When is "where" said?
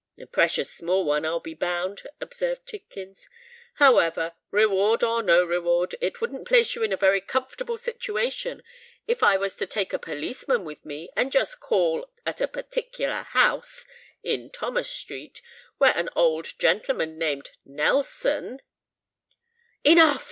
15.77-15.93